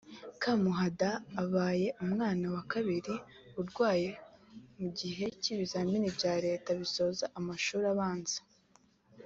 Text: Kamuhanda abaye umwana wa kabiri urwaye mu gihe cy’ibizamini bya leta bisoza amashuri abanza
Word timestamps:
Kamuhanda 0.41 1.09
abaye 1.41 1.87
umwana 2.03 2.45
wa 2.55 2.63
kabiri 2.71 3.13
urwaye 3.59 4.09
mu 4.79 4.87
gihe 4.99 5.25
cy’ibizamini 5.41 6.07
bya 6.17 6.33
leta 6.45 6.69
bisoza 6.81 7.25
amashuri 7.39 7.85
abanza 7.95 8.39